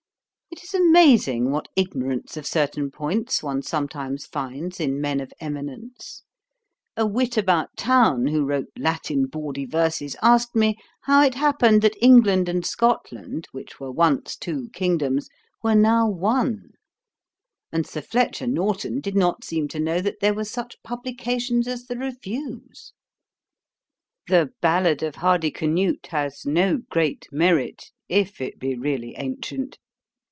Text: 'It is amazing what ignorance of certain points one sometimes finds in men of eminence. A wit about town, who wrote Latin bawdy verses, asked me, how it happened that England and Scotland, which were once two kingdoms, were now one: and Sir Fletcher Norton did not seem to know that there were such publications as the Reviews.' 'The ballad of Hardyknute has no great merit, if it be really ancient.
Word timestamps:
'It 0.53 0.65
is 0.65 0.73
amazing 0.73 1.49
what 1.51 1.67
ignorance 1.77 2.35
of 2.37 2.45
certain 2.45 2.91
points 2.91 3.41
one 3.41 3.61
sometimes 3.61 4.25
finds 4.25 4.79
in 4.81 4.99
men 5.01 5.19
of 5.21 5.31
eminence. 5.39 6.23
A 6.97 7.05
wit 7.05 7.35
about 7.37 7.75
town, 7.77 8.27
who 8.27 8.45
wrote 8.45 8.67
Latin 8.77 9.27
bawdy 9.27 9.65
verses, 9.65 10.15
asked 10.21 10.53
me, 10.55 10.77
how 11.03 11.23
it 11.23 11.35
happened 11.35 11.81
that 11.81 11.95
England 12.01 12.47
and 12.49 12.65
Scotland, 12.65 13.47
which 13.53 13.79
were 13.79 13.91
once 13.91 14.35
two 14.35 14.69
kingdoms, 14.73 15.29
were 15.63 15.73
now 15.75 16.07
one: 16.09 16.71
and 17.71 17.85
Sir 17.87 18.01
Fletcher 18.01 18.47
Norton 18.47 18.99
did 19.01 19.15
not 19.15 19.43
seem 19.45 19.67
to 19.69 19.79
know 19.79 19.99
that 20.01 20.19
there 20.21 20.33
were 20.33 20.45
such 20.45 20.81
publications 20.83 21.65
as 21.67 21.85
the 21.85 21.97
Reviews.' 21.97 22.93
'The 24.27 24.51
ballad 24.61 25.01
of 25.01 25.15
Hardyknute 25.15 26.07
has 26.07 26.45
no 26.45 26.77
great 26.89 27.27
merit, 27.31 27.91
if 28.09 28.39
it 28.41 28.59
be 28.59 28.75
really 28.77 29.15
ancient. 29.17 29.77